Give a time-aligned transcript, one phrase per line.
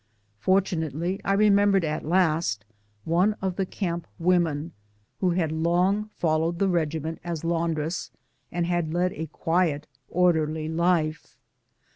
[0.39, 2.65] Fortunately, I remembered at last
[3.03, 4.71] one of the camp women,
[5.19, 8.09] who had long followed the regiment as laundress,
[8.51, 11.37] and had led a quiet, orderly life.